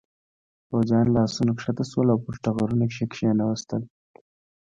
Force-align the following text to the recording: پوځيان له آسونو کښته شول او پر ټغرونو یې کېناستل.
پوځيان 0.69 1.05
له 1.13 1.19
آسونو 1.27 1.51
کښته 1.57 1.83
شول 1.91 2.07
او 2.13 2.19
پر 2.25 2.35
ټغرونو 2.43 2.85
یې 2.97 3.05
کېناستل. 3.13 3.81